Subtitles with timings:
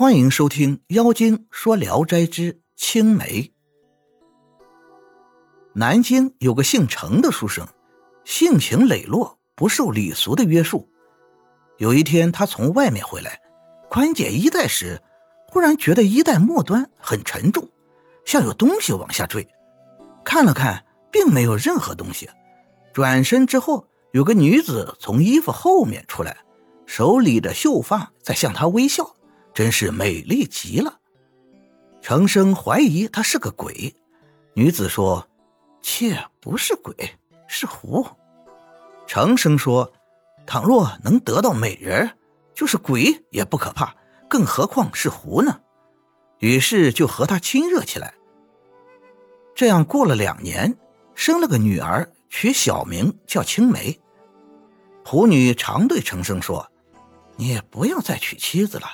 [0.00, 3.42] 欢迎收听《妖精说聊斋之青梅》。
[5.74, 7.68] 南京有个姓程的书生，
[8.24, 10.88] 性情磊落，不受礼俗的约束。
[11.76, 13.42] 有一天，他从外面回来，
[13.90, 14.98] 宽解衣带时，
[15.48, 17.68] 忽然觉得衣带末端很沉重，
[18.24, 19.46] 像有东西往下坠。
[20.24, 20.82] 看了看，
[21.12, 22.26] 并没有任何东西。
[22.94, 26.38] 转身之后，有个女子从衣服后面出来，
[26.86, 29.14] 手里的秀发，在向他微笑。
[29.60, 31.00] 真是美丽极了，
[32.00, 33.94] 程生怀疑她是个鬼。
[34.54, 35.28] 女子说
[35.84, 36.94] ：“妾不是鬼，
[37.46, 38.06] 是狐。”
[39.06, 39.92] 程生说
[40.48, 42.10] ：“倘若能得到美人，
[42.54, 43.94] 就是鬼也不可怕，
[44.30, 45.60] 更何况是狐呢？”
[46.40, 48.14] 于是就和他亲热起来。
[49.54, 50.74] 这样过了两年，
[51.14, 54.00] 生了个女儿，取小名叫青梅。
[55.04, 56.66] 狐女常对程生说
[57.36, 58.86] ：“你也不要再娶妻子了。”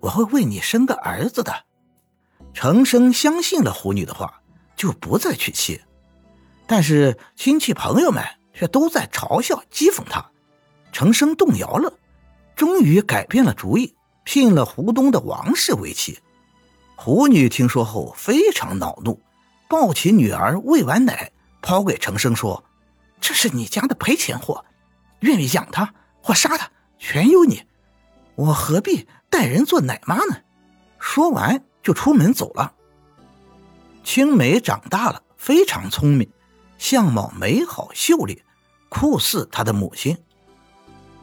[0.00, 1.64] 我会为你生个儿子的。
[2.54, 4.40] 程生相信了胡女的话，
[4.76, 5.80] 就不再娶妻。
[6.66, 10.30] 但是亲戚朋友们却都在嘲笑讥讽他。
[10.92, 11.92] 程生动摇了，
[12.54, 13.94] 终于改变了主意，
[14.24, 16.18] 聘了湖东的王氏为妻。
[16.94, 19.20] 胡女听说后非常恼怒，
[19.68, 22.64] 抱起女儿喂完奶，抛给程生说
[23.20, 24.64] ：“这是你家的赔钱货，
[25.20, 27.62] 愿意养他或杀他，全由你。
[28.36, 30.36] 我何必？”带人做奶妈呢？
[30.98, 32.74] 说完就出门走了。
[34.02, 36.30] 青梅长大了，非常聪明，
[36.78, 38.42] 相貌美好秀丽，
[38.88, 40.16] 酷似她的母亲。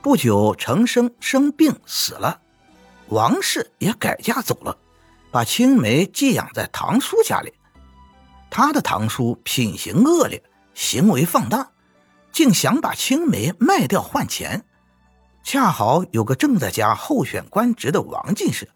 [0.02, 2.42] 不久，程生生病死了，
[3.08, 4.77] 王氏也改嫁走了，
[5.31, 7.53] 把青梅寄养在堂叔家里。
[8.50, 10.44] 他的堂叔品行恶劣，
[10.75, 11.72] 行为放荡，
[12.31, 14.66] 竟想把青梅卖掉换钱。
[15.44, 18.69] 恰好有个正在家候选官职的王进士，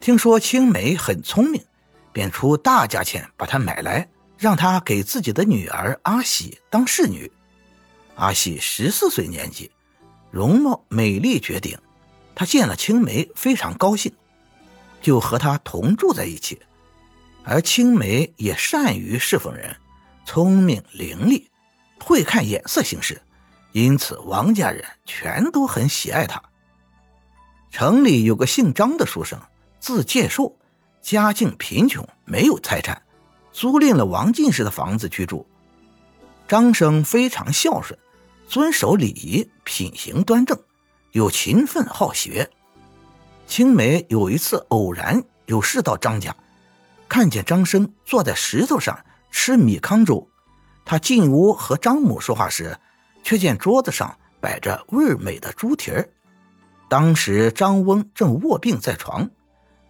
[0.00, 1.62] 听说青梅很聪明，
[2.10, 7.30] 便出大价钱把她买来，让她给自己的女儿阿喜当侍女。
[8.14, 9.70] 阿喜十四岁年纪，
[10.30, 11.78] 容貌美丽绝顶。
[12.34, 14.12] 他见了青梅非常高兴，
[15.00, 16.60] 就和她同住在一起。
[17.44, 19.76] 而青梅也善于侍奉人，
[20.24, 21.46] 聪明伶俐，
[22.00, 23.20] 会看眼色行事。
[23.76, 26.42] 因此，王家人全都很喜爱他。
[27.70, 29.38] 城里有个姓张的书生，
[29.78, 30.56] 字介寿，
[31.02, 33.02] 家境贫穷，没有财产，
[33.52, 35.46] 租赁了王进士的房子居住。
[36.48, 38.00] 张生非常孝顺，
[38.48, 40.58] 遵守礼仪，品行端正，
[41.12, 42.50] 又勤奋好学。
[43.46, 46.34] 青梅有一次偶然有事到张家，
[47.10, 48.98] 看见张生坐在石头上
[49.30, 50.26] 吃米糠粥，
[50.86, 52.74] 他进屋和张母说话时。
[53.26, 56.08] 却见桌子上摆着味美的猪蹄儿。
[56.88, 59.28] 当时张翁正卧病在床，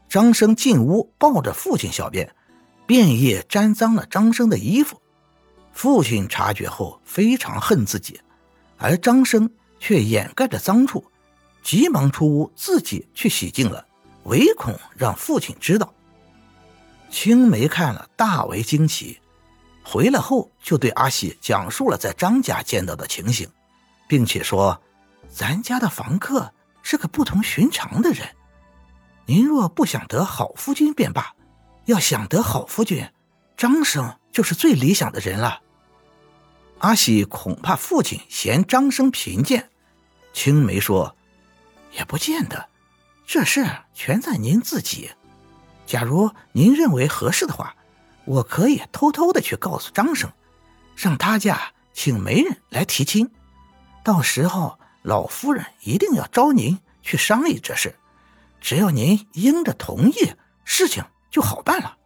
[0.09, 2.35] 张生进屋抱着父亲小便，
[2.87, 5.03] 便液沾脏了张生的衣服。
[5.75, 8.19] 父亲察觉后非常恨自己，
[8.79, 11.05] 而张生却掩盖着脏处，
[11.63, 13.87] 急忙出屋自己去洗净了，
[14.25, 15.93] 唯恐让父亲知道。
[17.11, 19.21] 青梅看了大为惊奇。
[19.89, 23.49] 回来后，就对阿喜讲述了在张家见到的情形，
[24.09, 24.83] 并且说
[25.33, 26.53] ：“咱家的房客
[26.83, 28.27] 是个不同寻常的人。
[29.27, 31.33] 您若不想得好夫君便罢，
[31.85, 33.09] 要想得好夫君，
[33.57, 35.61] 张生就是最理想的人了。”
[36.81, 39.71] 阿喜恐怕父亲嫌张生贫贱，
[40.33, 41.17] 青梅说
[41.97, 42.69] ：“也不见得，
[43.25, 43.65] 这事
[43.95, 45.13] 全在您自己。
[45.87, 47.73] 假如您认为合适的话。”
[48.27, 50.31] 我可以偷偷的去告诉张生，
[50.97, 53.31] 让他家请媒人来提亲，
[54.05, 57.95] 到时候老夫人一定要招您去商议这事，
[58.61, 60.33] 只要您应着同意，
[60.65, 61.97] 事情就好办了。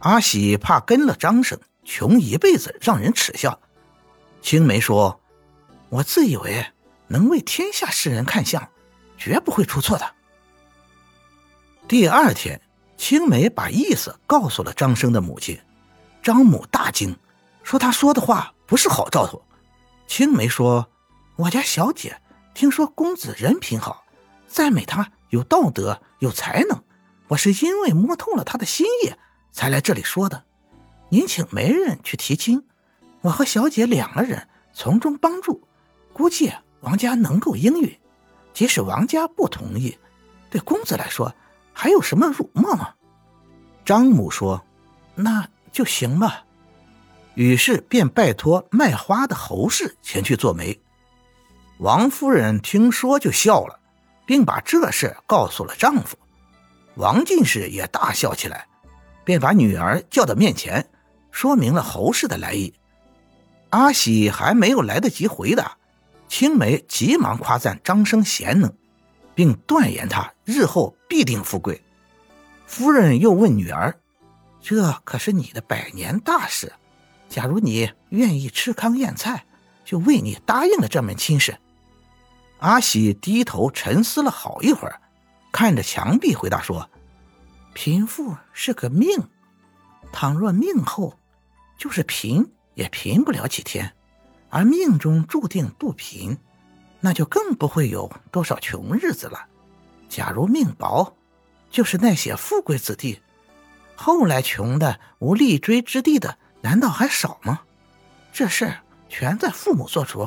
[0.00, 3.60] 阿喜怕跟了张生，穷一辈子让人耻笑。
[4.40, 5.20] 青梅说
[5.88, 6.66] ：“我自以为
[7.06, 8.68] 能为天下世人看相，
[9.16, 10.14] 绝不会出错的。”
[11.86, 12.60] 第二天。
[13.02, 15.58] 青梅把意思告诉了张生的母亲，
[16.22, 17.16] 张母大惊，
[17.64, 19.42] 说他说的话不是好兆头。
[20.06, 20.88] 青梅说
[21.34, 22.22] ：“我家小姐
[22.54, 24.04] 听说公子人品好，
[24.46, 26.80] 赞美他有道德有才能，
[27.26, 29.12] 我是因为摸透了他的心意
[29.50, 30.44] 才来这里说的。
[31.08, 32.62] 您请媒人去提亲，
[33.22, 35.66] 我和小姐两个人从中帮助，
[36.12, 36.52] 估计
[36.82, 37.98] 王家能够应允。
[38.54, 39.98] 即使王家不同意，
[40.48, 41.34] 对公子来说。”
[41.72, 42.94] 还有什么辱没吗？
[43.84, 44.64] 张母说
[45.16, 46.44] ：“那就行吧。”
[47.34, 50.78] 于是便拜托卖花的侯氏前去做媒。
[51.78, 53.80] 王夫人听说就笑了，
[54.26, 56.16] 并把这事告诉了丈夫。
[56.96, 58.68] 王进士也大笑起来，
[59.24, 60.90] 便把女儿叫到面前，
[61.30, 62.74] 说明了侯氏的来意。
[63.70, 65.78] 阿喜还没有来得及回答，
[66.28, 68.70] 青梅急忙夸赞张生贤能，
[69.34, 71.82] 并断言他日后必定富贵。
[72.66, 73.98] 夫人又问女儿
[74.60, 76.72] ：“这可是你的百年大事，
[77.28, 79.44] 假如你愿意吃糠咽菜，
[79.84, 81.58] 就为你答应了这门亲事。”
[82.60, 85.00] 阿喜低头沉思了好一会儿。
[85.50, 86.88] 看着墙壁回答说
[87.74, 89.28] ：“贫富是个命，
[90.12, 91.18] 倘若命厚，
[91.76, 93.84] 就是贫也贫不了几天；
[94.48, 96.38] 而命中注定不贫，
[97.02, 99.46] 那就更不会有多少穷日子了。
[100.08, 101.14] 假如命薄，
[101.68, 103.20] 就是那些富贵子弟，
[103.94, 107.60] 后来穷的无立锥之地的，难道还少吗？
[108.32, 108.74] 这事
[109.10, 110.26] 全在父母做主。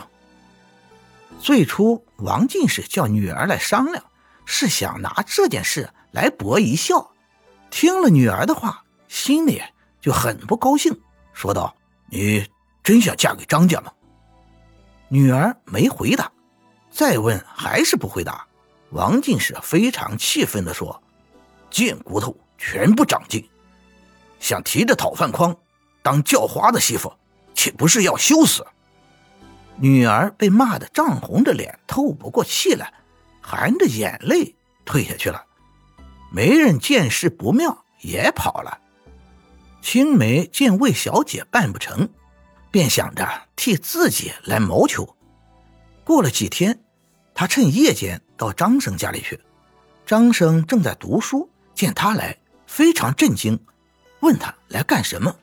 [1.39, 4.04] 最初，王进士叫女儿来商量。”
[4.48, 7.10] 是想拿这件事来博一笑，
[7.71, 9.60] 听了女儿的话，心里
[10.00, 10.95] 就很不高兴，
[11.33, 11.75] 说道
[12.12, 12.48] ：“你
[12.83, 13.92] 真想嫁给张家吗？”
[15.10, 16.31] 女儿没回答，
[16.95, 18.47] 再问还是不回答。
[18.92, 21.03] 王进士非常气愤地说
[21.69, 23.50] ：“贱骨头，全不长进，
[24.39, 25.53] 想提着讨饭筐
[26.01, 27.12] 当叫花的媳妇，
[27.53, 28.65] 岂不是要羞死？”
[29.75, 32.94] 女儿被骂得涨红着脸，透不过气来。
[33.42, 34.56] 含着眼泪
[34.86, 35.44] 退下去了，
[36.31, 38.80] 媒人见势不妙也跑了。
[39.81, 42.09] 青梅见魏小姐办不成，
[42.71, 45.15] 便想着替自己来谋求。
[46.03, 46.80] 过了几天，
[47.35, 49.39] 他趁夜间到张生家里去。
[50.05, 52.35] 张生正在读书，见他来，
[52.65, 53.59] 非常震惊，
[54.21, 55.35] 问他来干什么。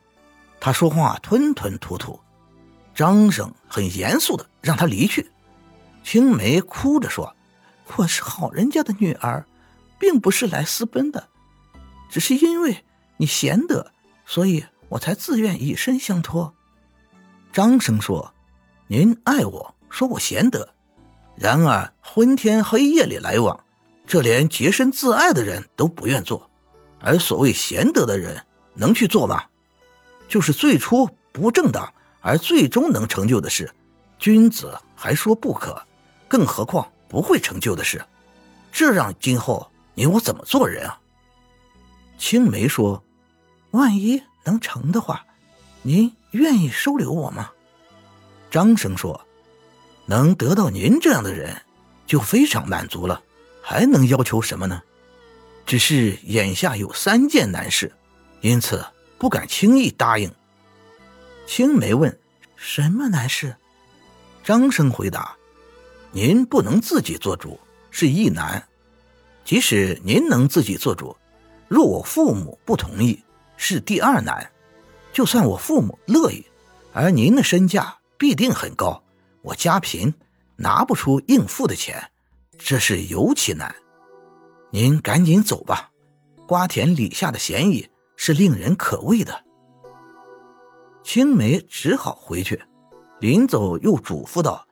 [0.58, 2.18] 他说话吞吞吐吐。
[2.94, 5.30] 张生很严肃的让他离去。
[6.02, 7.36] 青梅哭着说。
[7.96, 9.44] 我是好人家的女儿，
[9.98, 11.28] 并不是来私奔的，
[12.08, 12.84] 只是因为
[13.18, 13.92] 你贤德，
[14.24, 16.54] 所以我才自愿以身相托。
[17.52, 18.32] 张生说
[18.88, 20.72] ：“您爱我，说我贤德，
[21.37, 23.64] 然而昏天黑夜里来往，
[24.06, 26.50] 这连洁身自爱的人都不愿做，
[27.00, 28.44] 而所谓贤德的人
[28.75, 29.44] 能去做吗？
[30.29, 33.70] 就是最初不正当而最终能成就的事，
[34.19, 35.82] 君子还说不可，
[36.29, 38.02] 更何况。”不会成就的事，
[38.73, 40.99] 这让今后你我怎么做人啊？
[42.17, 43.05] 青梅说
[43.73, 45.26] ：“万一能成的话，
[45.82, 47.50] 您愿意收留我吗？”
[48.50, 49.20] 张生说
[50.06, 51.62] ：“能得到您这样的人，
[52.06, 53.22] 就非常满足了，
[53.62, 54.82] 还能要求什么呢？
[55.64, 57.93] 只是眼下有三件难事，
[58.40, 58.84] 因此
[59.19, 60.31] 不敢轻易答应。”
[61.46, 62.19] 青梅问
[62.56, 63.56] ：“什么难事？”
[64.44, 65.37] 张生回答。
[66.10, 67.58] 您不能自己做主
[67.90, 68.69] 是一难，
[69.44, 71.16] 即使您能自己做主，
[71.69, 73.22] 若我父母不同意
[73.56, 74.50] 是第二难。
[75.12, 76.44] 就算我父母乐意，
[76.93, 79.02] 而您的身价必定很高，
[79.42, 80.14] 我家贫，
[80.56, 82.10] 拿不出应付的钱，
[82.58, 83.74] 这是尤其难。
[84.70, 85.90] 您赶紧走吧，
[86.46, 89.44] 瓜田李下的嫌疑是令人可畏的。
[91.02, 92.62] 青梅只好回去，
[93.20, 94.66] 临走又嘱咐道。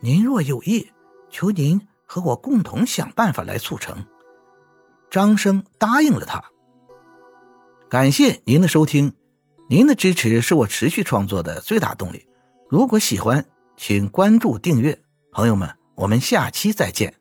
[0.00, 0.90] 您若有意，
[1.30, 4.06] 求您和我共同想办法来促成。
[5.10, 6.42] 张生答应了他。
[7.88, 9.12] 感谢您的收听，
[9.68, 12.26] 您的支持是我持续创作的最大动力。
[12.68, 13.46] 如果喜欢，
[13.76, 14.98] 请关注订阅。
[15.32, 17.14] 朋友们，我们下期再见。